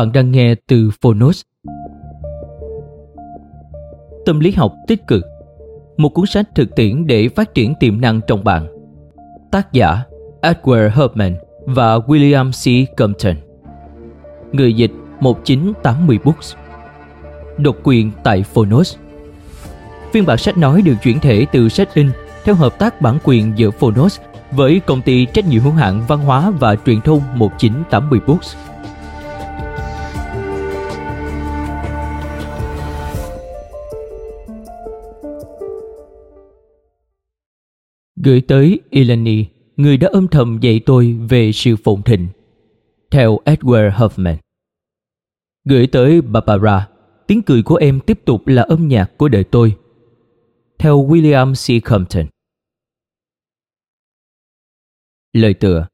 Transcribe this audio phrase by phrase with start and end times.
[0.00, 1.42] Bạn đang nghe từ Phonos.
[4.26, 5.24] Tâm lý học tích cực
[5.96, 8.66] Một cuốn sách thực tiễn để phát triển tiềm năng trong bạn
[9.50, 10.02] Tác giả
[10.42, 12.96] Edward Herman và William C.
[12.96, 13.36] Compton
[14.52, 16.54] Người dịch 1980 Books
[17.58, 18.96] Độc quyền tại Phonos
[20.12, 22.10] Phiên bản sách nói được chuyển thể từ sách in
[22.44, 24.20] theo hợp tác bản quyền giữa Phonos
[24.50, 28.56] với công ty trách nhiệm hữu hạn văn hóa và truyền thông 1980 Books.
[38.24, 39.44] Gửi tới Eleni,
[39.76, 42.28] người đã âm thầm dạy tôi về sự phồn thịnh.
[43.10, 44.36] Theo Edward Hoffman.
[45.64, 46.88] Gửi tới Barbara,
[47.26, 49.76] tiếng cười của em tiếp tục là âm nhạc của đời tôi.
[50.78, 51.84] Theo William C.
[51.84, 52.26] Compton.
[55.32, 55.86] Lời tựa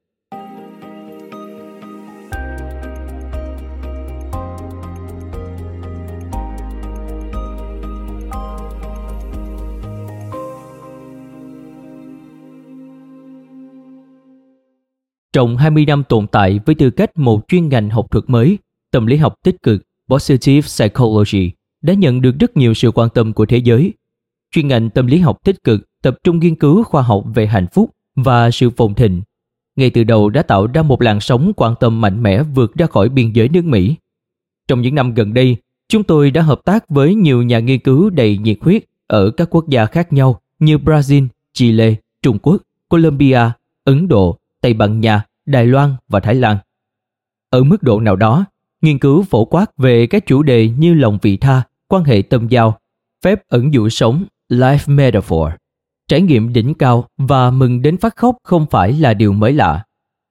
[15.36, 18.58] Trong 20 năm tồn tại với tư cách một chuyên ngành học thuật mới,
[18.90, 21.50] tâm lý học tích cực Positive Psychology
[21.82, 23.92] đã nhận được rất nhiều sự quan tâm của thế giới.
[24.50, 27.66] Chuyên ngành tâm lý học tích cực tập trung nghiên cứu khoa học về hạnh
[27.72, 29.22] phúc và sự phồn thịnh.
[29.76, 32.86] Ngay từ đầu đã tạo ra một làn sóng quan tâm mạnh mẽ vượt ra
[32.86, 33.94] khỏi biên giới nước Mỹ.
[34.68, 35.56] Trong những năm gần đây,
[35.88, 39.48] chúng tôi đã hợp tác với nhiều nhà nghiên cứu đầy nhiệt huyết ở các
[39.50, 43.40] quốc gia khác nhau như Brazil, Chile, Trung Quốc, Colombia,
[43.84, 46.58] Ấn Độ, Tây Ban Nha, Đài Loan và Thái Lan.
[47.50, 48.44] Ở mức độ nào đó,
[48.82, 52.48] nghiên cứu phổ quát về các chủ đề như lòng vị tha, quan hệ tâm
[52.48, 52.78] giao,
[53.24, 55.52] phép ẩn dụ sống, life metaphor,
[56.08, 59.84] trải nghiệm đỉnh cao và mừng đến phát khóc không phải là điều mới lạ.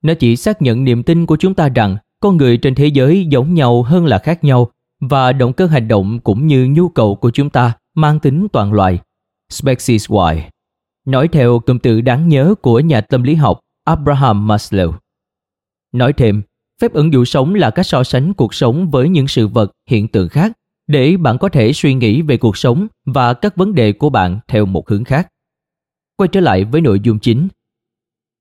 [0.03, 3.25] Nó chỉ xác nhận niềm tin của chúng ta rằng con người trên thế giới
[3.29, 7.16] giống nhau hơn là khác nhau và động cơ hành động cũng như nhu cầu
[7.16, 9.00] của chúng ta mang tính toàn loài.
[9.52, 10.41] Species wide.
[11.06, 14.94] Nói theo cụm từ đáng nhớ của nhà tâm lý học Abraham Maslow.
[15.91, 16.41] Nói thêm,
[16.81, 20.07] phép ứng dụ sống là cách so sánh cuộc sống với những sự vật, hiện
[20.07, 20.51] tượng khác
[20.88, 24.40] để bạn có thể suy nghĩ về cuộc sống và các vấn đề của bạn
[24.47, 25.28] theo một hướng khác.
[26.18, 27.47] Quay trở lại với nội dung chính.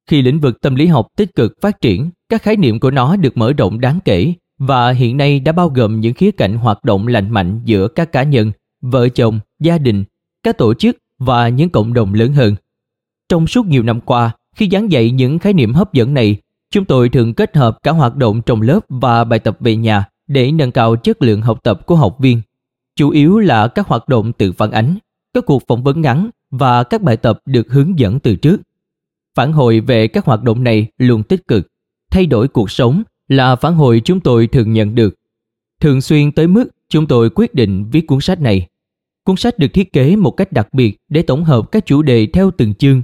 [0.06, 3.16] Khi lĩnh vực tâm lý học tích cực phát triển, các khái niệm của nó
[3.16, 6.84] được mở rộng đáng kể và hiện nay đã bao gồm những khía cạnh hoạt
[6.84, 10.04] động lành mạnh giữa các cá nhân, vợ chồng, gia đình,
[10.42, 12.54] các tổ chức và những cộng đồng lớn hơn.
[13.28, 16.36] Trong suốt nhiều năm qua, khi giảng dạy những khái niệm hấp dẫn này,
[16.70, 20.04] chúng tôi thường kết hợp cả hoạt động trong lớp và bài tập về nhà
[20.26, 22.40] để nâng cao chất lượng học tập của học viên.
[22.96, 24.98] Chủ yếu là các hoạt động tự phản ánh,
[25.34, 28.60] các cuộc phỏng vấn ngắn và các bài tập được hướng dẫn từ trước.
[29.34, 31.68] Phản hồi về các hoạt động này luôn tích cực.
[32.10, 35.14] Thay đổi cuộc sống là phản hồi chúng tôi thường nhận được.
[35.80, 38.66] Thường xuyên tới mức chúng tôi quyết định viết cuốn sách này.
[39.24, 42.26] Cuốn sách được thiết kế một cách đặc biệt để tổng hợp các chủ đề
[42.32, 43.02] theo từng chương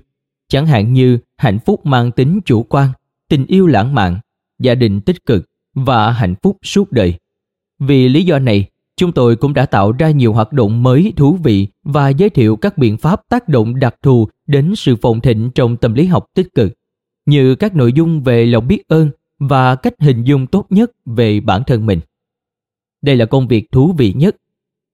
[0.50, 2.88] chẳng hạn như hạnh phúc mang tính chủ quan,
[3.28, 4.18] tình yêu lãng mạn,
[4.58, 7.14] gia đình tích cực và hạnh phúc suốt đời.
[7.78, 8.66] Vì lý do này,
[8.96, 12.56] chúng tôi cũng đã tạo ra nhiều hoạt động mới thú vị và giới thiệu
[12.56, 16.26] các biện pháp tác động đặc thù đến sự phồn thịnh trong tâm lý học
[16.34, 16.72] tích cực,
[17.26, 21.40] như các nội dung về lòng biết ơn và cách hình dung tốt nhất về
[21.40, 22.00] bản thân mình.
[23.02, 24.36] Đây là công việc thú vị nhất.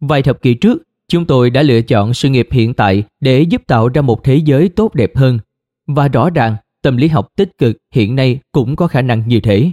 [0.01, 3.63] Vài thập kỷ trước, chúng tôi đã lựa chọn sự nghiệp hiện tại để giúp
[3.67, 5.39] tạo ra một thế giới tốt đẹp hơn
[5.87, 9.41] và rõ ràng, tâm lý học tích cực hiện nay cũng có khả năng như
[9.41, 9.71] thế.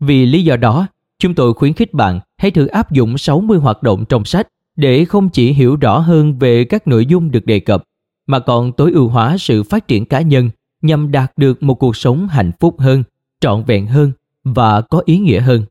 [0.00, 0.86] Vì lý do đó,
[1.18, 5.04] chúng tôi khuyến khích bạn hãy thử áp dụng 60 hoạt động trong sách để
[5.04, 7.84] không chỉ hiểu rõ hơn về các nội dung được đề cập,
[8.26, 10.50] mà còn tối ưu hóa sự phát triển cá nhân
[10.82, 13.02] nhằm đạt được một cuộc sống hạnh phúc hơn,
[13.40, 14.12] trọn vẹn hơn
[14.44, 15.64] và có ý nghĩa hơn.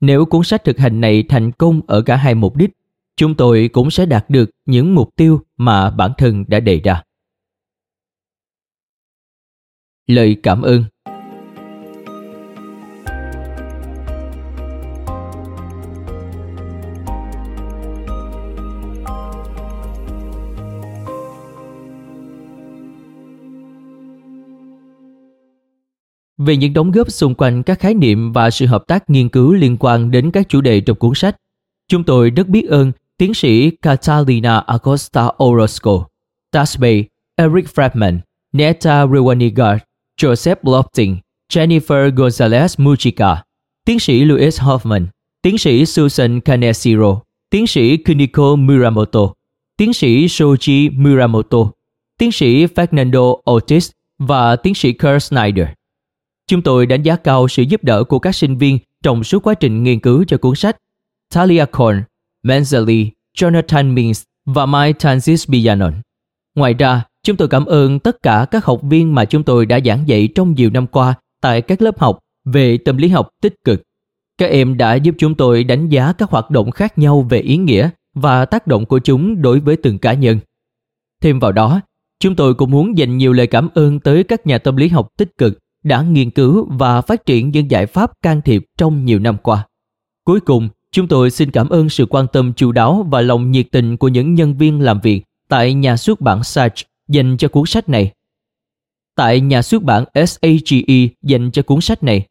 [0.00, 2.70] Nếu cuốn sách thực hành này thành công ở cả hai mục đích,
[3.16, 7.02] chúng tôi cũng sẽ đạt được những mục tiêu mà bản thân đã đề ra.
[10.08, 10.84] Lời cảm ơn
[26.38, 29.52] về những đóng góp xung quanh các khái niệm và sự hợp tác nghiên cứu
[29.52, 31.36] liên quan đến các chủ đề trong cuốn sách.
[31.88, 36.04] Chúng tôi rất biết ơn tiến sĩ Catalina Acosta Orozco,
[36.52, 37.02] Tasbe,
[37.36, 38.18] Eric Fredman,
[38.52, 39.78] Neta Rewanigar,
[40.18, 41.16] Joseph Lofting,
[41.48, 43.36] Jennifer Gonzalez Mujica,
[43.84, 45.06] tiến sĩ Louis Hoffman,
[45.42, 47.20] tiến sĩ Susan Kaneshiro,
[47.50, 49.32] tiến sĩ Kuniko Muramoto,
[49.76, 51.58] tiến sĩ Shoji Muramoto,
[52.18, 55.68] tiến sĩ Fernando Ortiz và tiến sĩ Kurt Snyder.
[56.46, 59.54] Chúng tôi đánh giá cao sự giúp đỡ của các sinh viên trong suốt quá
[59.54, 60.76] trình nghiên cứu cho cuốn sách
[61.34, 62.02] Talia Korn,
[62.44, 65.94] Menzeli, Jonathan Means và Mike Tansis Bianon.
[66.54, 69.80] Ngoài ra, chúng tôi cảm ơn tất cả các học viên mà chúng tôi đã
[69.84, 73.54] giảng dạy trong nhiều năm qua tại các lớp học về tâm lý học tích
[73.64, 73.82] cực.
[74.38, 77.56] Các em đã giúp chúng tôi đánh giá các hoạt động khác nhau về ý
[77.56, 80.38] nghĩa và tác động của chúng đối với từng cá nhân.
[81.22, 81.80] Thêm vào đó,
[82.20, 85.08] chúng tôi cũng muốn dành nhiều lời cảm ơn tới các nhà tâm lý học
[85.18, 89.18] tích cực đã nghiên cứu và phát triển những giải pháp can thiệp trong nhiều
[89.18, 89.66] năm qua.
[90.24, 93.66] Cuối cùng, chúng tôi xin cảm ơn sự quan tâm chu đáo và lòng nhiệt
[93.72, 97.66] tình của những nhân viên làm việc tại nhà xuất bản Sage dành cho cuốn
[97.66, 98.12] sách này.
[99.14, 102.26] Tại nhà xuất bản SAGE dành cho cuốn sách này.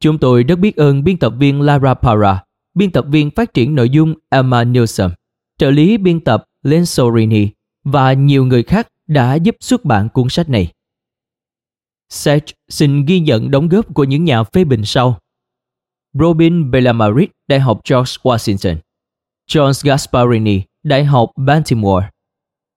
[0.00, 3.74] Chúng tôi rất biết ơn biên tập viên Lara Para, biên tập viên phát triển
[3.74, 5.10] nội dung Emma Newsom,
[5.58, 7.48] trợ lý biên tập Len Sorini
[7.84, 10.72] và nhiều người khác đã giúp xuất bản cuốn sách này.
[12.08, 15.18] Sage xin ghi nhận đóng góp của những nhà phê bình sau.
[16.12, 18.76] Robin Bellamarit, Đại học George Washington.
[19.50, 22.08] John Gasparini, Đại học Baltimore.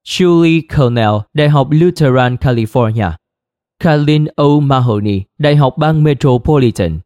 [0.04, 3.18] Julie Cornell, Đại học Lutheran California.
[3.80, 4.60] Kathleen O.
[4.60, 7.00] Mahoney, Đại học bang Metropolitan.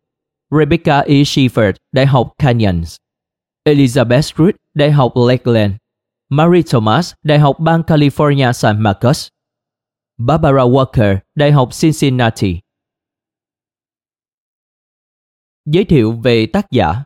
[0.51, 1.23] Rebecca E.
[1.23, 2.97] Shefford, Đại học Canyons.
[3.65, 5.73] Elizabeth Root, Đại học Lakeland.
[6.29, 9.27] Mary Thomas, Đại học bang California San Marcos.
[10.17, 12.59] Barbara Walker, Đại học Cincinnati.
[15.65, 17.03] Giới thiệu về tác giả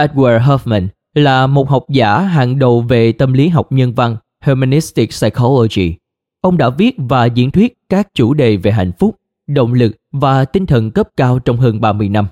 [0.00, 5.10] Edward Hoffman là một học giả hàng đầu về tâm lý học nhân văn Humanistic
[5.10, 5.94] Psychology
[6.40, 10.44] Ông đã viết và diễn thuyết các chủ đề về hạnh phúc, động lực và
[10.44, 12.26] tinh thần cấp cao trong hơn 30 năm.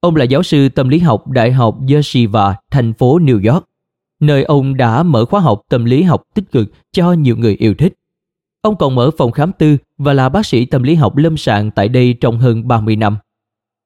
[0.00, 3.64] Ông là giáo sư tâm lý học Đại học Yeshiva, thành phố New York,
[4.20, 7.74] nơi ông đã mở khóa học tâm lý học tích cực cho nhiều người yêu
[7.74, 7.94] thích.
[8.62, 11.70] Ông còn mở phòng khám tư và là bác sĩ tâm lý học lâm sàng
[11.70, 13.16] tại đây trong hơn 30 năm.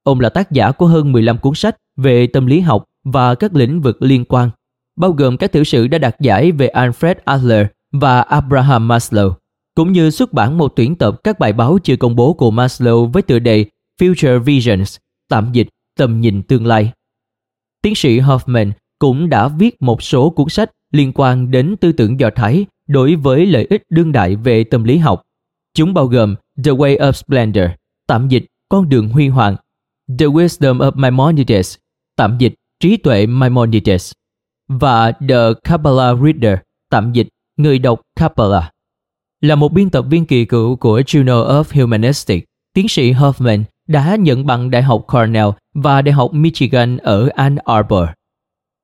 [0.03, 3.55] Ông là tác giả của hơn 15 cuốn sách về tâm lý học và các
[3.55, 4.51] lĩnh vực liên quan,
[4.97, 9.32] bao gồm các tiểu sử đã đạt giải về Alfred Adler và Abraham Maslow
[9.75, 13.06] cũng như xuất bản một tuyển tập các bài báo chưa công bố của Maslow
[13.06, 13.67] với tựa đề
[14.01, 14.97] Future Visions,
[15.29, 15.69] tạm dịch
[15.99, 16.93] tầm nhìn tương lai.
[17.82, 22.21] Tiến sĩ Hoffman cũng đã viết một số cuốn sách liên quan đến tư tưởng
[22.21, 25.23] Do Thái đối với lợi ích đương đại về tâm lý học.
[25.75, 27.67] Chúng bao gồm The Way of Splendor,
[28.06, 29.56] tạm dịch Con đường huy hoàng,
[30.19, 31.77] The Wisdom of Maimonides,
[32.17, 34.12] tạm dịch Trí tuệ Maimonides,
[34.69, 36.58] và The Kabbalah Reader,
[36.91, 38.70] tạm dịch Người đọc Kabbalah.
[39.41, 44.17] Là một biên tập viên kỳ cựu của Journal of Humanistics, tiến sĩ Hoffman đã
[44.17, 48.08] nhận bằng Đại học Cornell và Đại học Michigan ở Ann Arbor.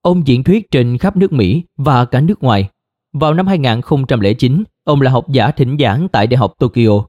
[0.03, 2.69] Ông diễn thuyết trên khắp nước Mỹ và cả nước ngoài.
[3.13, 7.07] Vào năm 2009, ông là học giả thỉnh giảng tại Đại học Tokyo.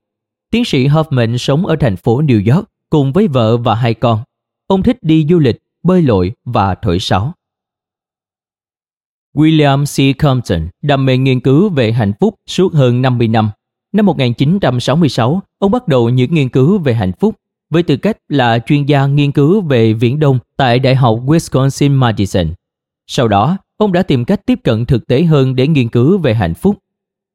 [0.52, 4.20] Tiến sĩ Hoffman sống ở thành phố New York cùng với vợ và hai con.
[4.68, 5.58] Ông thích đi du lịch,
[5.90, 7.34] bơi lội và thổi sáo.
[9.36, 10.18] William C.
[10.18, 13.50] Compton đam mê nghiên cứu về hạnh phúc suốt hơn 50 năm.
[13.94, 17.36] Năm 1966, ông bắt đầu những nghiên cứu về hạnh phúc
[17.70, 22.48] với tư cách là chuyên gia nghiên cứu về Viễn Đông tại Đại học Wisconsin-Madison.
[23.08, 26.34] Sau đó, ông đã tìm cách tiếp cận thực tế hơn để nghiên cứu về
[26.34, 26.78] hạnh phúc.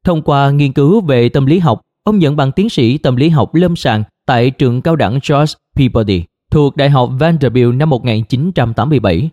[0.05, 3.29] Thông qua nghiên cứu về tâm lý học, ông nhận bằng tiến sĩ tâm lý
[3.29, 9.31] học lâm sàng tại trường cao đẳng George Peabody thuộc Đại học Vanderbilt năm 1987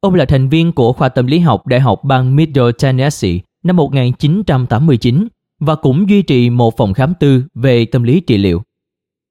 [0.00, 3.76] Ông là thành viên của khoa tâm lý học Đại học bang Middle Tennessee năm
[3.76, 5.28] 1989
[5.60, 8.62] và cũng duy trì một phòng khám tư về tâm lý trị liệu.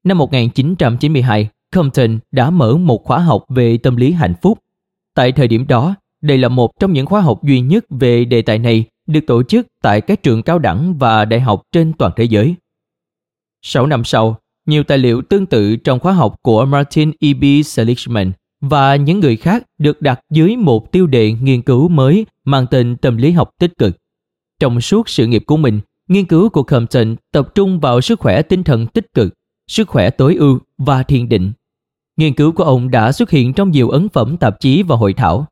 [0.04, 4.58] Năm 1992, Compton đã mở một khóa học về tâm lý hạnh phúc.
[5.14, 8.42] Tại thời điểm đó, đây là một trong những khóa học duy nhất về đề
[8.42, 12.12] tài này được tổ chức tại các trường cao đẳng và đại học trên toàn
[12.16, 12.54] thế giới.
[13.62, 17.32] 6 năm sau, nhiều tài liệu tương tự trong khóa học của Martin E.
[17.34, 17.44] B.
[17.64, 22.66] Seligman và những người khác được đặt dưới một tiêu đề nghiên cứu mới mang
[22.70, 23.96] tên tâm lý học tích cực.
[24.60, 28.42] Trong suốt sự nghiệp của mình, nghiên cứu của Compton tập trung vào sức khỏe
[28.42, 29.34] tinh thần tích cực,
[29.68, 31.52] sức khỏe tối ưu và thiền định.
[32.16, 35.12] Nghiên cứu của ông đã xuất hiện trong nhiều ấn phẩm tạp chí và hội
[35.12, 35.46] thảo.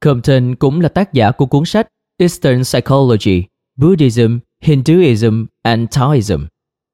[0.00, 1.88] Compton cũng là tác giả của cuốn sách
[2.18, 3.44] Eastern Psychology,
[3.76, 6.44] Buddhism, Hinduism and Taoism,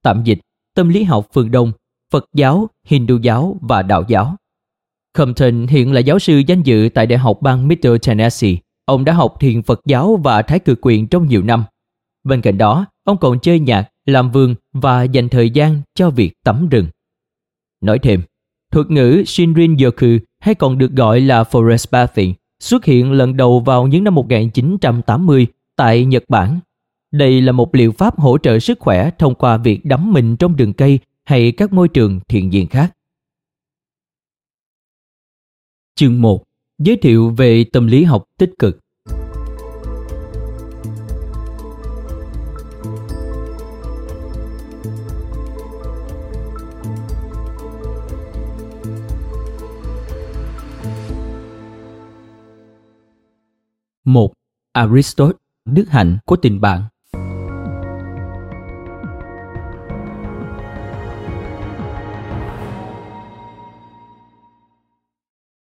[0.02, 0.38] tạm dịch
[0.78, 1.72] tâm lý học phương Đông,
[2.12, 4.36] Phật giáo, Hindu giáo và Đạo giáo.
[5.12, 8.56] Compton hiện là giáo sư danh dự tại Đại học bang Middle Tennessee.
[8.84, 11.64] Ông đã học thiền Phật giáo và Thái cực quyền trong nhiều năm.
[12.24, 16.32] Bên cạnh đó, ông còn chơi nhạc, làm vườn và dành thời gian cho việc
[16.44, 16.86] tắm rừng.
[17.80, 18.22] Nói thêm,
[18.72, 23.60] thuật ngữ Shinrin Yoku hay còn được gọi là Forest Bathing xuất hiện lần đầu
[23.60, 26.60] vào những năm 1980 tại Nhật Bản.
[27.10, 30.56] Đây là một liệu pháp hỗ trợ sức khỏe thông qua việc đắm mình trong
[30.56, 32.94] rừng cây hay các môi trường thiện diện khác.
[35.94, 36.44] Chương 1.
[36.78, 38.78] Giới thiệu về tâm lý học tích cực.
[54.04, 54.32] một
[54.72, 56.82] Aristotle, đức hạnh của tình bạn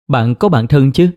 [0.07, 1.09] Bạn có bạn thân chứ?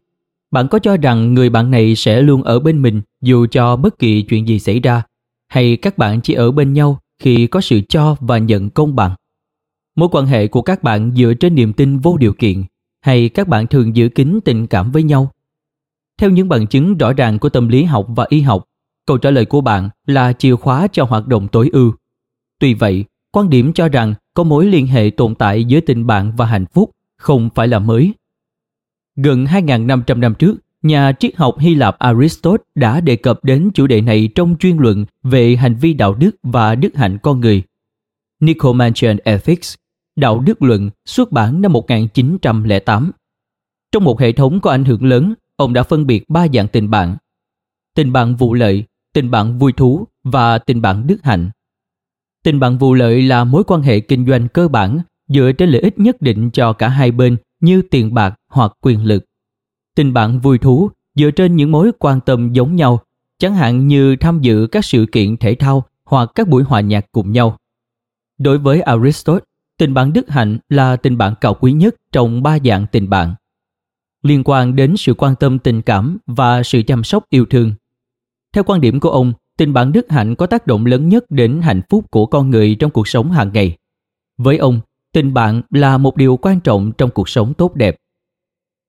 [0.51, 3.99] Bạn có cho rằng người bạn này sẽ luôn ở bên mình dù cho bất
[3.99, 5.03] kỳ chuyện gì xảy ra?
[5.49, 9.15] Hay các bạn chỉ ở bên nhau khi có sự cho và nhận công bằng?
[9.97, 12.65] Mối quan hệ của các bạn dựa trên niềm tin vô điều kiện
[13.01, 15.31] hay các bạn thường giữ kín tình cảm với nhau?
[16.19, 18.65] Theo những bằng chứng rõ ràng của tâm lý học và y học,
[19.07, 21.93] câu trả lời của bạn là chìa khóa cho hoạt động tối ưu.
[22.59, 26.33] Tuy vậy, quan điểm cho rằng có mối liên hệ tồn tại giữa tình bạn
[26.37, 28.15] và hạnh phúc không phải là mới
[29.23, 33.87] Gần 2.500 năm trước, nhà triết học Hy Lạp Aristotle đã đề cập đến chủ
[33.87, 37.63] đề này trong chuyên luận về hành vi đạo đức và đức hạnh con người.
[38.41, 39.75] Nicomachean Ethics,
[40.17, 43.11] Đạo đức luận, xuất bản năm 1908.
[43.93, 46.91] Trong một hệ thống có ảnh hưởng lớn, ông đã phân biệt ba dạng tình
[46.91, 47.17] bạn.
[47.95, 51.51] Tình bạn vụ lợi, tình bạn vui thú và tình bạn đức hạnh.
[52.45, 55.81] Tình bạn vụ lợi là mối quan hệ kinh doanh cơ bản dựa trên lợi
[55.81, 59.25] ích nhất định cho cả hai bên như tiền bạc hoặc quyền lực.
[59.95, 63.01] Tình bạn vui thú dựa trên những mối quan tâm giống nhau,
[63.39, 67.07] chẳng hạn như tham dự các sự kiện thể thao hoặc các buổi hòa nhạc
[67.13, 67.57] cùng nhau.
[68.39, 69.45] Đối với Aristotle,
[69.79, 73.35] tình bạn đức hạnh là tình bạn cao quý nhất trong ba dạng tình bạn.
[74.23, 77.75] Liên quan đến sự quan tâm tình cảm và sự chăm sóc yêu thương.
[78.53, 81.61] Theo quan điểm của ông, tình bạn đức hạnh có tác động lớn nhất đến
[81.63, 83.77] hạnh phúc của con người trong cuộc sống hàng ngày.
[84.39, 84.81] Với ông,
[85.13, 87.97] tình bạn là một điều quan trọng trong cuộc sống tốt đẹp.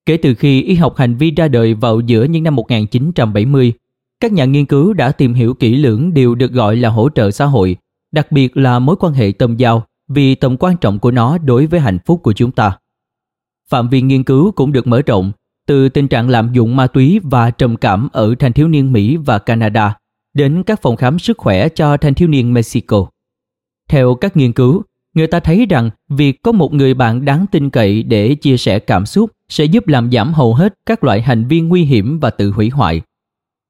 [0.06, 3.74] Kể từ khi y học hành vi ra đời vào giữa những năm 1970,
[4.20, 7.32] các nhà nghiên cứu đã tìm hiểu kỹ lưỡng điều được gọi là hỗ trợ
[7.32, 7.78] xã hội,
[8.12, 11.66] đặc biệt là mối quan hệ tâm giao vì tầm quan trọng của nó đối
[11.66, 12.78] với hạnh phúc của chúng ta.
[13.70, 15.32] Phạm vi nghiên cứu cũng được mở rộng
[15.68, 19.18] từ tình trạng lạm dụng ma túy và trầm cảm ở thanh thiếu niên Mỹ
[19.18, 19.98] và Canada
[20.34, 23.08] đến các phòng khám sức khỏe cho thanh thiếu niên Mexico.
[23.90, 27.70] Theo các nghiên cứu, người ta thấy rằng việc có một người bạn đáng tin
[27.70, 31.48] cậy để chia sẻ cảm xúc sẽ giúp làm giảm hầu hết các loại hành
[31.48, 33.02] vi nguy hiểm và tự hủy hoại.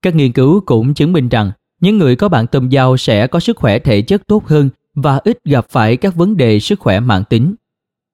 [0.01, 3.39] Các nghiên cứu cũng chứng minh rằng những người có bạn tâm giao sẽ có
[3.39, 6.99] sức khỏe thể chất tốt hơn và ít gặp phải các vấn đề sức khỏe
[6.99, 7.55] mạng tính.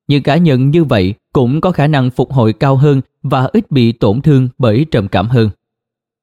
[0.08, 3.72] Những cá nhân như vậy cũng có khả năng phục hồi cao hơn và ít
[3.72, 5.50] bị tổn thương bởi trầm cảm hơn.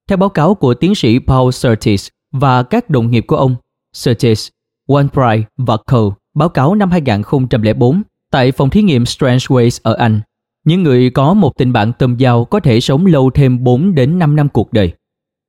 [0.08, 3.56] Theo báo cáo của tiến sĩ Paul Surtees và các đồng nghiệp của ông,
[3.92, 4.48] Surtees,
[4.88, 10.20] OnePride và Cole báo cáo năm 2004 tại phòng thí nghiệm Strangeways ở Anh,
[10.64, 14.18] những người có một tình bạn tâm giao có thể sống lâu thêm 4 đến
[14.18, 14.92] 5 năm cuộc đời.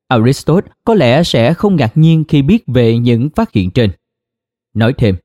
[0.08, 3.92] Aristotle có lẽ sẽ không ngạc nhiên khi biết về những phát hiện trên.
[4.74, 5.16] Nói thêm,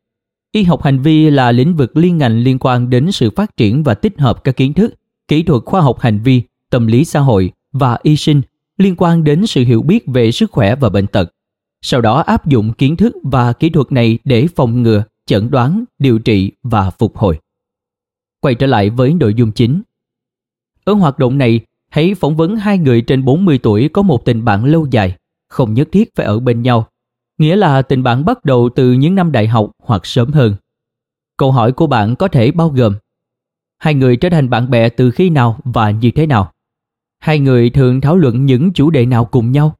[0.53, 3.83] y học hành vi là lĩnh vực liên ngành liên quan đến sự phát triển
[3.83, 4.95] và tích hợp các kiến thức,
[5.29, 8.43] kỹ thuật khoa học hành vi, tâm lý xã hội và y sinh
[8.79, 11.33] liên quan đến sự hiểu biết về sức khỏe và bệnh tật.
[11.83, 15.85] Sau đó áp dụng kiến thức và kỹ thuật này để phòng ngừa, chẩn đoán,
[15.99, 17.39] điều trị và phục hồi.
[18.41, 19.83] Quay trở lại với nội dung chính.
[20.85, 24.45] Ở hoạt động này, hãy phỏng vấn hai người trên 40 tuổi có một tình
[24.45, 25.17] bạn lâu dài,
[25.49, 26.87] không nhất thiết phải ở bên nhau.
[27.39, 30.55] nghĩa là tình bạn bắt đầu từ những năm đại học hoặc sớm hơn.
[31.37, 32.95] Câu hỏi của bạn có thể bao gồm
[33.79, 36.53] Hai người trở thành bạn bè từ khi nào và như thế nào?
[37.19, 39.77] Hai người thường thảo luận những chủ đề nào cùng nhau?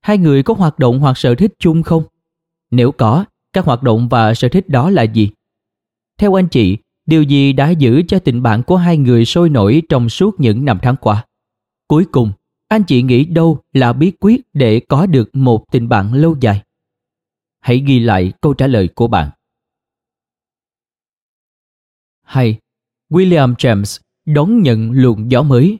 [0.00, 2.02] Hai người có hoạt động hoặc sở thích chung không?
[2.70, 5.30] Nếu có, các hoạt động và sở thích đó là gì?
[6.18, 6.78] Theo anh chị,
[7.10, 10.64] điều gì đã giữ cho tình bạn của hai người sôi nổi trong suốt những
[10.64, 11.26] năm tháng qua?
[11.88, 12.32] Cuối cùng,
[12.68, 16.62] anh chị nghĩ đâu là bí quyết để có được một tình bạn lâu dài?
[17.60, 19.30] Hãy ghi lại câu trả lời của bạn.
[22.22, 22.58] Hay,
[23.10, 25.78] William James đón nhận luồng gió mới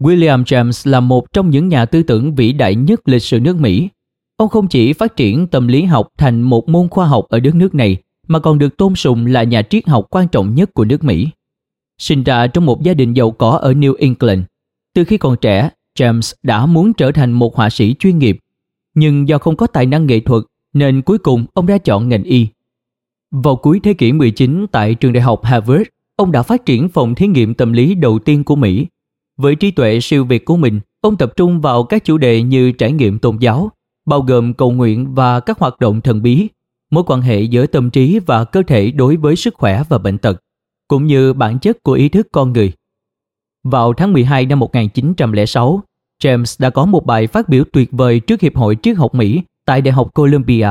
[0.00, 3.56] William James là một trong những nhà tư tưởng vĩ đại nhất lịch sử nước
[3.56, 3.88] Mỹ.
[4.36, 7.54] Ông không chỉ phát triển tâm lý học thành một môn khoa học ở đất
[7.54, 7.96] nước này,
[8.28, 11.28] mà còn được tôn sùng là nhà triết học quan trọng nhất của nước Mỹ.
[11.98, 14.40] Sinh ra trong một gia đình giàu có ở New England,
[14.94, 18.38] từ khi còn trẻ, James đã muốn trở thành một họa sĩ chuyên nghiệp,
[18.94, 20.42] nhưng do không có tài năng nghệ thuật
[20.74, 22.46] nên cuối cùng ông đã chọn ngành y.
[23.30, 25.82] Vào cuối thế kỷ 19 tại trường đại học Harvard,
[26.16, 28.86] ông đã phát triển phòng thí nghiệm tâm lý đầu tiên của Mỹ
[29.36, 32.72] với trí tuệ siêu việt của mình, ông tập trung vào các chủ đề như
[32.72, 33.70] trải nghiệm tôn giáo,
[34.06, 36.48] bao gồm cầu nguyện và các hoạt động thần bí,
[36.90, 40.18] mối quan hệ giữa tâm trí và cơ thể đối với sức khỏe và bệnh
[40.18, 40.42] tật,
[40.88, 42.72] cũng như bản chất của ý thức con người.
[43.64, 45.82] Vào tháng 12 năm 1906,
[46.22, 49.42] James đã có một bài phát biểu tuyệt vời trước Hiệp hội Triết học Mỹ
[49.64, 50.68] tại Đại học Columbia.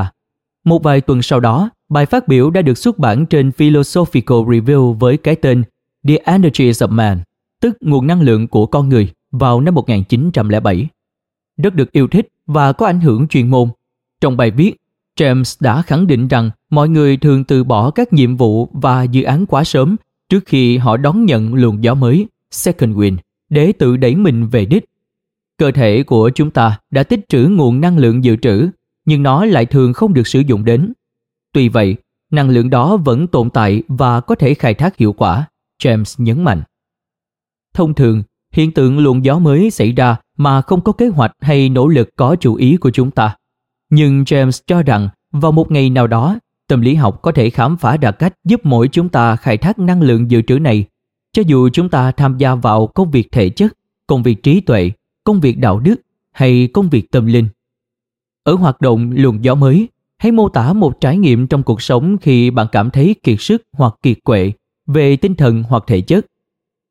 [0.64, 4.92] Một vài tuần sau đó, bài phát biểu đã được xuất bản trên Philosophical Review
[4.92, 5.62] với cái tên
[6.08, 7.20] The Energies of Man
[7.60, 10.88] tức nguồn năng lượng của con người vào năm 1907.
[11.56, 13.68] Rất được yêu thích và có ảnh hưởng chuyên môn.
[14.20, 14.76] Trong bài viết,
[15.18, 19.22] James đã khẳng định rằng mọi người thường từ bỏ các nhiệm vụ và dự
[19.22, 19.96] án quá sớm
[20.28, 23.16] trước khi họ đón nhận luồng gió mới, second wind,
[23.48, 24.84] để tự đẩy mình về đích.
[25.58, 28.68] Cơ thể của chúng ta đã tích trữ nguồn năng lượng dự trữ,
[29.04, 30.92] nhưng nó lại thường không được sử dụng đến.
[31.52, 31.96] Tuy vậy,
[32.30, 35.48] năng lượng đó vẫn tồn tại và có thể khai thác hiệu quả,
[35.82, 36.62] James nhấn mạnh.
[37.76, 41.68] Thông thường, hiện tượng luồng gió mới xảy ra mà không có kế hoạch hay
[41.68, 43.36] nỗ lực có chủ ý của chúng ta.
[43.90, 47.76] Nhưng James cho rằng vào một ngày nào đó, tâm lý học có thể khám
[47.76, 50.84] phá ra cách giúp mỗi chúng ta khai thác năng lượng dự trữ này,
[51.32, 53.72] cho dù chúng ta tham gia vào công việc thể chất,
[54.06, 54.90] công việc trí tuệ,
[55.24, 55.96] công việc đạo đức
[56.32, 57.48] hay công việc tâm linh.
[58.44, 62.16] Ở hoạt động luồng gió mới, hãy mô tả một trải nghiệm trong cuộc sống
[62.18, 64.52] khi bạn cảm thấy kiệt sức hoặc kiệt quệ
[64.86, 66.26] về tinh thần hoặc thể chất.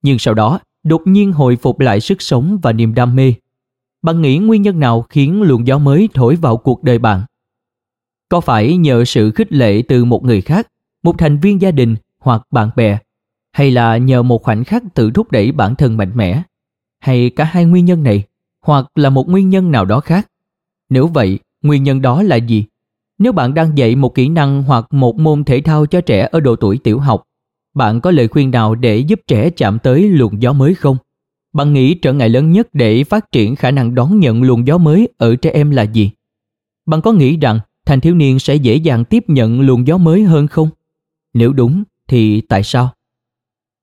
[0.02, 3.34] Nhưng sau đó, đột nhiên hồi phục lại sức sống và niềm đam mê.
[4.02, 7.22] Bạn nghĩ nguyên nhân nào khiến luồng gió mới thổi vào cuộc đời bạn?
[8.30, 10.68] Có phải nhờ sự khích lệ từ một người khác,
[11.04, 12.98] một thành viên gia đình hoặc bạn bè,
[13.52, 16.42] hay là nhờ một khoảnh khắc tự thúc đẩy bản thân mạnh mẽ,
[17.00, 18.24] hay cả hai nguyên nhân này,
[18.62, 20.28] hoặc là một nguyên nhân nào đó khác?
[20.90, 22.66] Nếu vậy, nguyên nhân đó là gì?
[23.18, 26.40] Nếu bạn đang dạy một kỹ năng hoặc một môn thể thao cho trẻ ở
[26.40, 27.24] độ tuổi tiểu học,
[27.76, 30.98] bạn có lời khuyên nào để giúp trẻ chạm tới luồng gió mới không?
[31.54, 34.78] Bạn nghĩ trở ngại lớn nhất để phát triển khả năng đón nhận luồng gió
[34.78, 36.12] mới ở trẻ em là gì?
[36.86, 40.24] Bạn có nghĩ rằng thanh thiếu niên sẽ dễ dàng tiếp nhận luồng gió mới
[40.24, 40.70] hơn không?
[41.34, 42.90] Nếu đúng thì tại sao?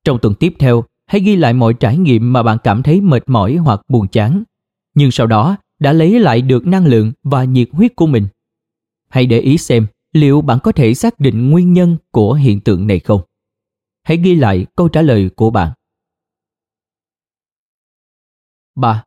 [0.04, 3.22] Trong tuần tiếp theo, hãy ghi lại mọi trải nghiệm mà bạn cảm thấy mệt
[3.26, 4.42] mỏi hoặc buồn chán,
[4.94, 8.26] nhưng sau đó đã lấy lại được năng lượng và nhiệt huyết của mình.
[9.08, 12.86] Hãy để ý xem liệu bạn có thể xác định nguyên nhân của hiện tượng
[12.86, 13.20] này không.
[14.02, 15.72] Hãy ghi lại câu trả lời của bạn.
[18.74, 19.04] 3.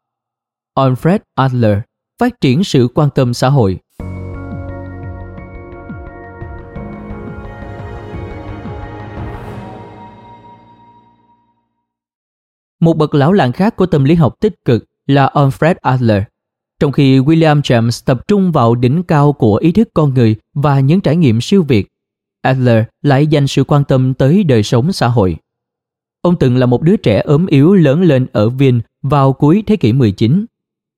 [0.76, 1.78] Alfred Adler
[2.20, 3.80] phát triển sự quan tâm xã hội.
[12.80, 16.24] Một bậc lão làng khác của tâm lý học tích cực là Alfred Adler.
[16.80, 20.80] Trong khi William James tập trung vào đỉnh cao của ý thức con người và
[20.80, 21.88] những trải nghiệm siêu việt,
[22.46, 25.36] Adler lại dành sự quan tâm tới đời sống xã hội.
[26.22, 29.76] Ông từng là một đứa trẻ ốm yếu lớn lên ở Viên vào cuối thế
[29.76, 30.46] kỷ 19.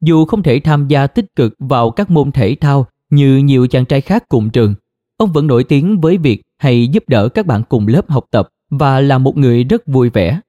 [0.01, 3.85] Dù không thể tham gia tích cực vào các môn thể thao như nhiều chàng
[3.85, 4.75] trai khác cùng trường,
[5.17, 8.49] ông vẫn nổi tiếng với việc hay giúp đỡ các bạn cùng lớp học tập
[8.69, 10.39] và là một người rất vui vẻ.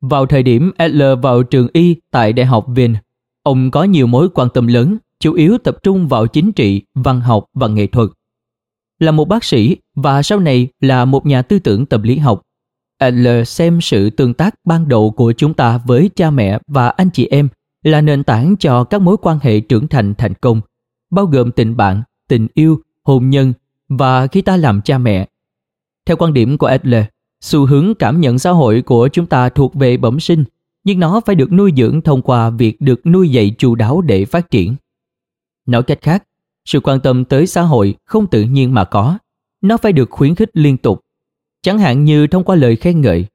[0.00, 2.94] Vào thời điểm Adler vào trường y tại Đại học Viên,
[3.42, 7.20] ông có nhiều mối quan tâm lớn, chủ yếu tập trung vào chính trị, văn
[7.20, 8.10] học và nghệ thuật
[8.98, 12.42] là một bác sĩ và sau này là một nhà tư tưởng tâm lý học.
[12.98, 17.10] Adler xem sự tương tác ban đầu của chúng ta với cha mẹ và anh
[17.10, 17.48] chị em
[17.82, 20.60] là nền tảng cho các mối quan hệ trưởng thành thành công,
[21.10, 23.52] bao gồm tình bạn, tình yêu, hôn nhân
[23.88, 25.28] và khi ta làm cha mẹ.
[26.06, 27.04] Theo quan điểm của Adler,
[27.40, 30.44] Xu hướng cảm nhận xã hội của chúng ta thuộc về bẩm sinh,
[30.84, 34.24] nhưng nó phải được nuôi dưỡng thông qua việc được nuôi dạy chu đáo để
[34.24, 34.74] phát triển.
[35.66, 36.24] Nói cách khác,
[36.64, 39.18] sự quan tâm tới xã hội không tự nhiên mà có,
[39.60, 41.00] nó phải được khuyến khích liên tục.
[41.62, 43.26] Chẳng hạn như thông qua lời khen ngợi.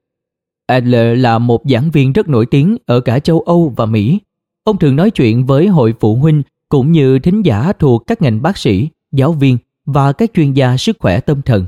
[0.66, 4.18] Adler là một giảng viên rất nổi tiếng ở cả châu Âu và Mỹ.
[4.64, 8.42] Ông thường nói chuyện với hội phụ huynh cũng như thính giả thuộc các ngành
[8.42, 11.66] bác sĩ, giáo viên và các chuyên gia sức khỏe tâm thần.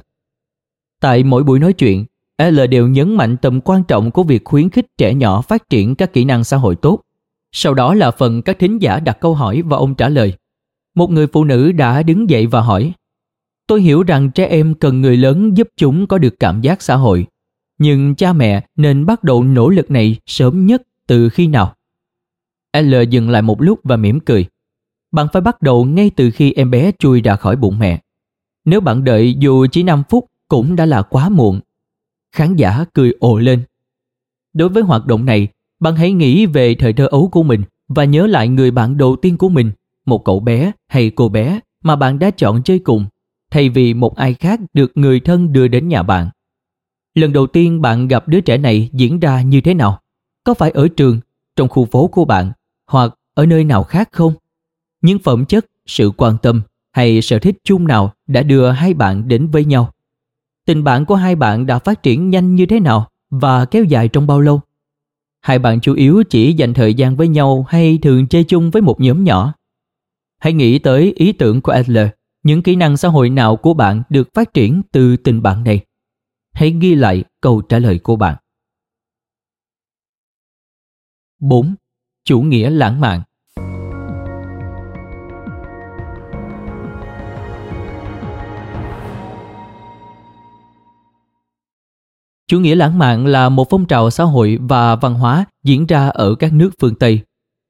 [1.01, 2.05] Tại mỗi buổi nói chuyện,
[2.39, 5.95] L đều nhấn mạnh tầm quan trọng của việc khuyến khích trẻ nhỏ phát triển
[5.95, 7.01] các kỹ năng xã hội tốt.
[7.53, 10.35] Sau đó là phần các thính giả đặt câu hỏi và ông trả lời.
[10.95, 12.93] Một người phụ nữ đã đứng dậy và hỏi
[13.67, 16.97] Tôi hiểu rằng trẻ em cần người lớn giúp chúng có được cảm giác xã
[16.97, 17.27] hội.
[17.79, 21.75] Nhưng cha mẹ nên bắt đầu nỗ lực này sớm nhất từ khi nào?
[22.81, 24.47] L dừng lại một lúc và mỉm cười.
[25.13, 28.01] Bạn phải bắt đầu ngay từ khi em bé chui ra khỏi bụng mẹ.
[28.65, 31.61] Nếu bạn đợi dù chỉ 5 phút cũng đã là quá muộn.
[32.33, 33.63] Khán giả cười ồ lên.
[34.53, 35.49] Đối với hoạt động này,
[35.81, 39.17] bạn hãy nghĩ về thời thơ ấu của mình và nhớ lại người bạn đầu
[39.17, 39.73] tiên của mình,
[40.07, 43.07] một cậu bé hay cô bé mà bạn đã chọn chơi cùng,
[43.51, 46.31] thay vì một ai khác được người thân đưa đến nhà bạn.
[47.15, 50.01] Lần đầu tiên bạn gặp đứa trẻ này diễn ra như thế nào?
[50.45, 51.21] Có phải ở trường,
[51.57, 52.53] trong khu phố của bạn,
[52.87, 54.33] hoặc ở nơi nào khác không?
[55.03, 56.63] Những phẩm chất, sự quan tâm
[56.93, 59.93] hay sở thích chung nào đã đưa hai bạn đến với nhau?
[60.67, 64.09] Tình bạn của hai bạn đã phát triển nhanh như thế nào và kéo dài
[64.09, 64.61] trong bao lâu?
[65.41, 68.83] Hai bạn chủ yếu chỉ dành thời gian với nhau hay thường chơi chung với
[68.83, 69.53] một nhóm nhỏ?
[70.43, 72.09] Hãy nghĩ tới ý tưởng của Adler,
[72.43, 75.87] những kỹ năng xã hội nào của bạn được phát triển từ tình bạn này.
[76.53, 78.37] Hãy ghi lại câu trả lời của bạn.
[81.41, 81.75] 4.
[82.25, 83.23] Chủ nghĩa lãng mạn
[92.49, 96.09] Chủ nghĩa lãng mạn là một phong trào xã hội và văn hóa diễn ra
[96.09, 97.23] ở các nước phương Tây.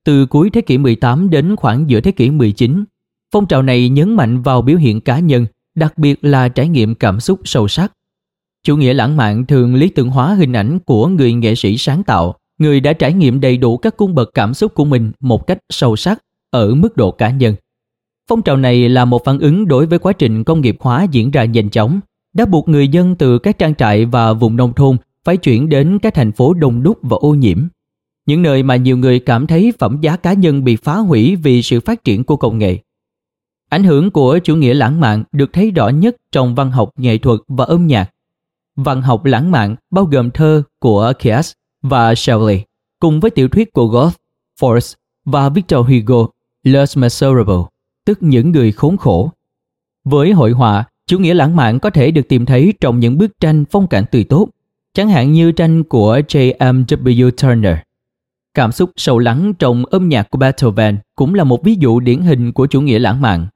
[0.05, 2.85] Từ cuối thế kỷ 18 đến khoảng giữa thế kỷ 19,
[3.33, 6.95] phong trào này nhấn mạnh vào biểu hiện cá nhân, đặc biệt là trải nghiệm
[6.95, 7.93] cảm xúc sâu sắc.
[8.65, 12.03] Chủ nghĩa lãng mạn thường lý tưởng hóa hình ảnh của người nghệ sĩ sáng
[12.03, 15.47] tạo, người đã trải nghiệm đầy đủ các cung bậc cảm xúc của mình một
[15.47, 17.55] cách sâu sắc ở mức độ cá nhân.
[18.29, 21.31] Phong trào này là một phản ứng đối với quá trình công nghiệp hóa diễn
[21.31, 22.01] ra nhanh chóng
[22.35, 25.99] đã buộc người dân từ các trang trại và vùng nông thôn phải chuyển đến
[25.99, 27.59] các thành phố đông đúc và ô nhiễm.
[28.27, 31.63] Những nơi mà nhiều người cảm thấy phẩm giá cá nhân bị phá hủy vì
[31.63, 32.79] sự phát triển của công nghệ.
[33.69, 37.19] Ảnh hưởng của chủ nghĩa lãng mạn được thấy rõ nhất trong văn học nghệ
[37.19, 38.11] thuật và âm nhạc.
[38.77, 42.63] Văn học lãng mạn bao gồm thơ của Keats và Shelley,
[43.01, 44.17] cùng với tiểu thuyết của Goethe,
[44.61, 46.27] Force và Victor Hugo,
[46.63, 47.67] Les Miserables,
[48.05, 49.31] tức những người khốn khổ.
[50.05, 53.41] Với hội họa, Chủ nghĩa lãng mạn có thể được tìm thấy trong những bức
[53.41, 54.49] tranh phong cảnh tươi tốt,
[54.95, 57.31] chẳng hạn như tranh của J.M.W.
[57.31, 57.77] Turner.
[58.55, 62.21] Cảm xúc sâu lắng trong âm nhạc của Beethoven cũng là một ví dụ điển
[62.21, 63.47] hình của chủ nghĩa lãng mạn.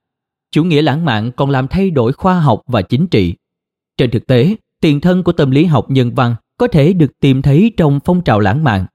[0.50, 3.34] Chủ nghĩa lãng mạn còn làm thay đổi khoa học và chính trị.
[3.96, 7.42] Trên thực tế, tiền thân của tâm lý học nhân văn có thể được tìm
[7.42, 8.86] thấy trong phong trào lãng mạn.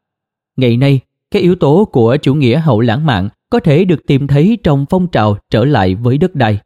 [0.57, 0.99] Ngày nay,
[1.31, 4.85] các yếu tố của chủ nghĩa hậu lãng mạn có thể được tìm thấy trong
[4.89, 6.59] phong trào trở lại với đất đai.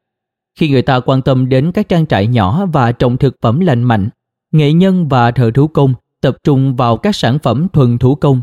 [0.60, 3.84] Khi người ta quan tâm đến các trang trại nhỏ và trồng thực phẩm lành
[3.84, 4.10] mạnh,
[4.52, 8.41] nghệ nhân và thợ thủ công tập trung vào các sản phẩm thuần thủ công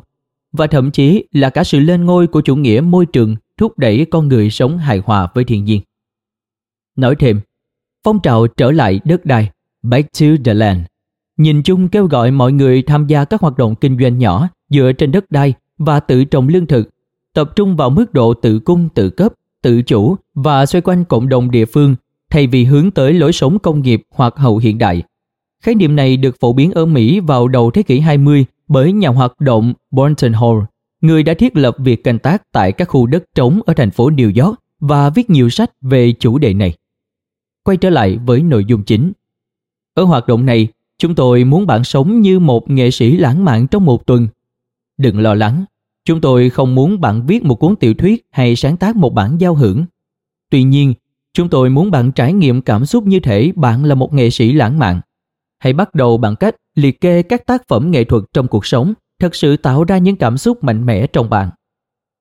[0.53, 4.07] và thậm chí là cả sự lên ngôi của chủ nghĩa môi trường thúc đẩy
[4.11, 5.81] con người sống hài hòa với thiên nhiên.
[6.97, 7.41] Nói thêm,
[8.05, 9.51] phong trào trở lại đất đai,
[9.83, 10.81] Back to the Land,
[11.37, 14.93] nhìn chung kêu gọi mọi người tham gia các hoạt động kinh doanh nhỏ dựa
[14.93, 16.91] trên đất đai và tự trồng lương thực,
[17.35, 21.29] tập trung vào mức độ tự cung tự cấp tự chủ và xoay quanh cộng
[21.29, 21.97] đồng địa phương
[22.31, 25.03] thay vì hướng tới lối sống công nghiệp hoặc hậu hiện đại.
[25.63, 29.09] Khái niệm này được phổ biến ở Mỹ vào đầu thế kỷ 20 bởi nhà
[29.09, 30.59] hoạt động Boynton Hall,
[31.01, 34.11] người đã thiết lập việc canh tác tại các khu đất trống ở thành phố
[34.11, 36.75] New York và viết nhiều sách về chủ đề này.
[37.65, 39.13] Quay trở lại với nội dung chính.
[39.95, 43.67] Ở hoạt động này, chúng tôi muốn bạn sống như một nghệ sĩ lãng mạn
[43.67, 44.29] trong một tuần.
[44.99, 45.65] Đừng lo lắng,
[46.05, 49.37] Chúng tôi không muốn bạn viết một cuốn tiểu thuyết hay sáng tác một bản
[49.41, 49.85] giao hưởng.
[50.51, 50.95] Tuy nhiên,
[51.33, 54.53] chúng tôi muốn bạn trải nghiệm cảm xúc như thể bạn là một nghệ sĩ
[54.53, 55.01] lãng mạn.
[55.59, 58.95] Hãy bắt đầu bằng cách liệt kê các tác phẩm nghệ thuật trong cuộc sống
[59.21, 61.51] thật sự tạo ra những cảm xúc mạnh mẽ trong bạn.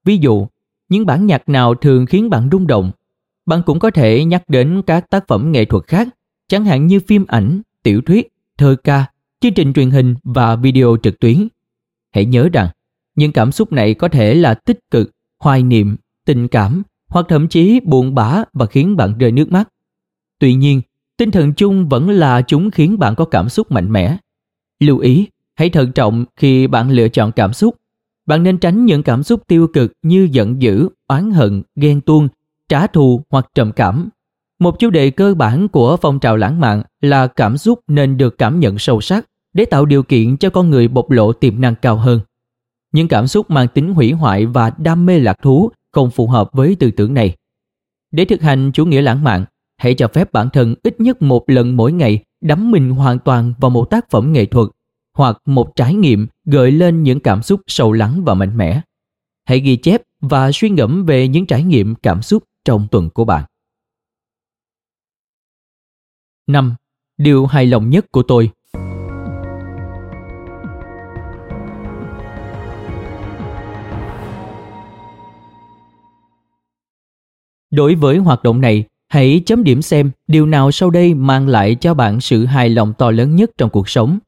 [0.05, 0.47] Ví dụ,
[0.89, 2.91] những bản nhạc nào thường khiến bạn rung động.
[3.45, 6.07] Bạn cũng có thể nhắc đến các tác phẩm nghệ thuật khác,
[6.47, 9.05] chẳng hạn như phim ảnh, tiểu thuyết, thơ ca,
[9.39, 11.47] chương trình truyền hình và video trực tuyến.
[12.11, 12.69] Hãy nhớ rằng,
[13.15, 17.47] những cảm xúc này có thể là tích cực, hoài niệm, tình cảm hoặc thậm
[17.47, 19.69] chí buồn bã và khiến bạn rơi nước mắt.
[20.39, 20.81] Tuy nhiên,
[21.17, 24.17] tinh thần chung vẫn là chúng khiến bạn có cảm xúc mạnh mẽ.
[24.81, 27.75] Lưu ý, hãy thận trọng khi bạn lựa chọn cảm xúc.
[28.25, 32.27] Bạn nên tránh những cảm xúc tiêu cực như giận dữ, oán hận, ghen tuông,
[32.69, 34.09] trả thù hoặc trầm cảm.
[34.59, 38.37] Một chủ đề cơ bản của phong trào lãng mạn là cảm xúc nên được
[38.37, 41.75] cảm nhận sâu sắc để tạo điều kiện cho con người bộc lộ tiềm năng
[41.75, 42.19] cao hơn.
[42.91, 46.49] Những cảm xúc mang tính hủy hoại và đam mê lạc thú không phù hợp
[46.53, 47.35] với tư tưởng này.
[48.11, 49.45] Để thực hành chủ nghĩa lãng mạn,
[49.77, 53.53] hãy cho phép bản thân ít nhất một lần mỗi ngày đắm mình hoàn toàn
[53.59, 54.67] vào một tác phẩm nghệ thuật
[55.13, 58.81] hoặc một trải nghiệm gợi lên những cảm xúc sâu lắng và mạnh mẽ.
[59.45, 63.25] Hãy ghi chép và suy ngẫm về những trải nghiệm cảm xúc trong tuần của
[63.25, 63.45] bạn.
[66.47, 66.75] 5.
[67.17, 68.51] Điều hài lòng nhất của tôi
[77.71, 81.75] Đối với hoạt động này, hãy chấm điểm xem điều nào sau đây mang lại
[81.75, 84.19] cho bạn sự hài lòng to lớn nhất trong cuộc sống.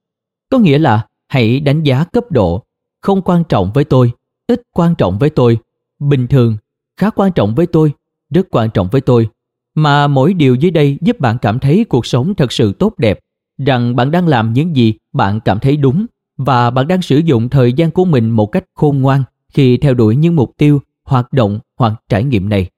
[0.49, 2.63] Có nghĩa là hãy đánh giá cấp độ,
[3.01, 4.11] không quan trọng với tôi,
[4.47, 5.57] ít quan trọng với tôi,
[5.99, 6.57] bình thường,
[6.97, 7.91] khá quan trọng với tôi,
[8.29, 9.29] rất quan trọng với tôi,
[9.75, 13.19] mà mỗi điều dưới đây giúp bạn cảm thấy cuộc sống thật sự tốt đẹp,
[13.65, 16.05] rằng bạn đang làm những gì bạn cảm thấy đúng
[16.37, 19.93] và bạn đang sử dụng thời gian của mình một cách khôn ngoan khi theo
[19.93, 22.69] đuổi những mục tiêu, hoạt động hoặc trải nghiệm này.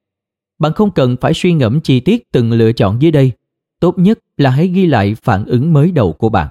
[0.65, 3.31] Bạn không cần phải suy ngẫm chi tiết từng lựa chọn dưới đây.
[3.79, 6.47] Tốt nhất là hãy ghi lại phản ứng mới đầu của bạn.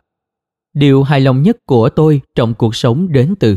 [0.75, 3.57] Điều hài lòng nhất của tôi trong cuộc sống đến từ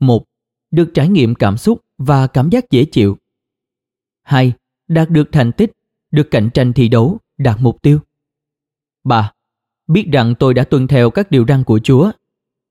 [0.00, 0.24] một
[0.70, 3.18] Được trải nghiệm cảm xúc và cảm giác dễ chịu.
[4.22, 4.52] 2.
[4.88, 5.72] Đạt được thành tích,
[6.10, 7.98] được cạnh tranh thi đấu, đạt mục tiêu.
[9.04, 9.32] 3.
[9.86, 12.10] Biết rằng tôi đã tuân theo các điều răn của Chúa.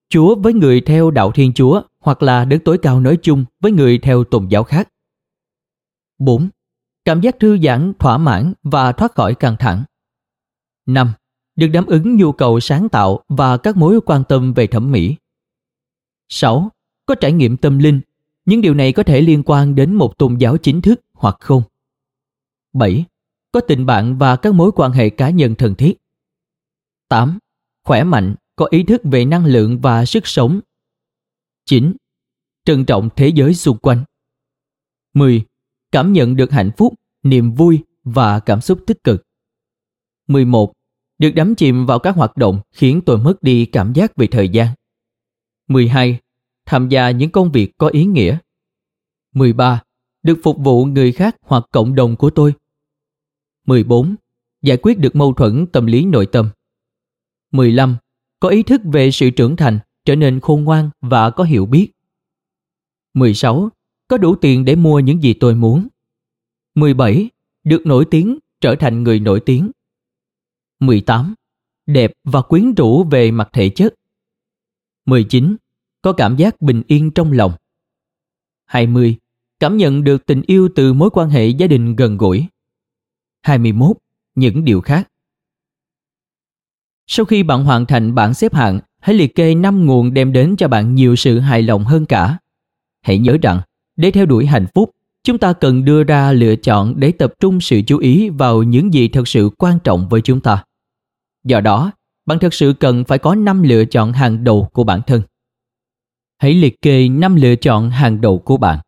[0.09, 3.71] Chúa với người theo đạo Thiên Chúa hoặc là đấng tối cao nói chung với
[3.71, 4.89] người theo tôn giáo khác.
[6.19, 6.49] 4
[7.05, 9.83] cảm giác thư giãn, thỏa mãn và thoát khỏi căng thẳng.
[10.85, 11.13] 5.
[11.55, 15.15] Được đáp ứng nhu cầu sáng tạo và các mối quan tâm về thẩm mỹ.
[16.29, 16.69] 6.
[17.05, 18.01] Có trải nghiệm tâm linh.
[18.45, 21.63] Những điều này có thể liên quan đến một tôn giáo chính thức hoặc không.
[22.73, 23.05] 7.
[23.51, 25.93] Có tình bạn và các mối quan hệ cá nhân thân thiết.
[27.09, 27.39] 8.
[27.83, 30.59] Khỏe mạnh, có ý thức về năng lượng và sức sống.
[31.65, 31.93] 9.
[32.65, 34.03] Trân trọng thế giới xung quanh.
[35.13, 35.45] 10
[35.93, 39.23] cảm nhận được hạnh phúc, niềm vui và cảm xúc tích cực.
[40.27, 40.73] 11.
[41.17, 44.49] Được đắm chìm vào các hoạt động khiến tôi mất đi cảm giác về thời
[44.49, 44.67] gian.
[45.67, 46.19] 12.
[46.65, 48.37] Tham gia những công việc có ý nghĩa.
[49.33, 49.81] 13.
[50.23, 52.53] Được phục vụ người khác hoặc cộng đồng của tôi.
[53.67, 54.15] 14.
[54.61, 56.49] Giải quyết được mâu thuẫn tâm lý nội tâm.
[57.51, 57.97] 15.
[58.39, 61.91] Có ý thức về sự trưởng thành, trở nên khôn ngoan và có hiểu biết.
[63.13, 63.69] 16
[64.07, 65.87] có đủ tiền để mua những gì tôi muốn.
[66.75, 67.29] 17.
[67.63, 69.71] Được nổi tiếng, trở thành người nổi tiếng.
[70.79, 71.33] 18.
[71.85, 73.93] Đẹp và quyến rũ về mặt thể chất.
[75.05, 75.55] 19.
[76.01, 77.53] Có cảm giác bình yên trong lòng.
[78.65, 79.17] 20.
[79.59, 82.45] Cảm nhận được tình yêu từ mối quan hệ gia đình gần gũi.
[83.41, 83.97] 21.
[84.35, 85.09] Những điều khác.
[87.07, 90.55] Sau khi bạn hoàn thành bảng xếp hạng, hãy liệt kê 5 nguồn đem đến
[90.57, 92.37] cho bạn nhiều sự hài lòng hơn cả.
[93.01, 93.61] Hãy nhớ rằng,
[93.95, 94.91] để theo đuổi hạnh phúc,
[95.23, 98.93] chúng ta cần đưa ra lựa chọn để tập trung sự chú ý vào những
[98.93, 100.63] gì thật sự quan trọng với chúng ta.
[101.43, 101.91] Do đó,
[102.25, 105.21] bạn thật sự cần phải có 5 lựa chọn hàng đầu của bản thân.
[106.37, 108.79] Hãy liệt kê 5 lựa chọn hàng đầu của bạn.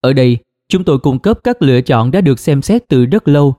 [0.00, 3.28] Ở đây, chúng tôi cung cấp các lựa chọn đã được xem xét từ rất
[3.28, 3.54] lâu.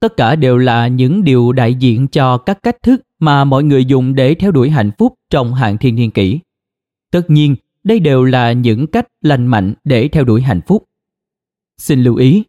[0.00, 3.84] Tất cả đều là những điều đại diện cho các cách thức mà mọi người
[3.84, 6.40] dùng để theo đuổi hạnh phúc trong hàng thiên niên kỷ.
[7.10, 10.84] Tất nhiên đây đều là những cách lành mạnh để theo đuổi hạnh phúc.
[11.78, 12.44] Xin lưu ý.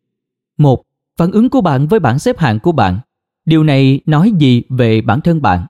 [0.58, 0.84] một
[1.18, 3.00] Phản ứng của bạn với bảng xếp hạng của bạn.
[3.46, 5.66] Điều này nói gì về bản thân bạn?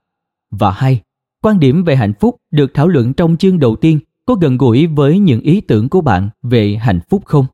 [0.50, 1.00] Và hai
[1.42, 4.86] Quan điểm về hạnh phúc được thảo luận trong chương đầu tiên có gần gũi
[4.86, 7.46] với những ý tưởng của bạn về hạnh phúc không?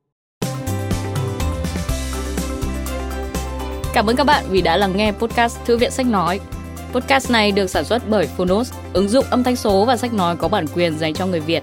[3.94, 6.40] Cảm ơn các bạn vì đã lắng nghe podcast Thư viện Sách Nói.
[6.92, 10.36] Podcast này được sản xuất bởi Phonos, ứng dụng âm thanh số và sách nói
[10.36, 11.62] có bản quyền dành cho người Việt.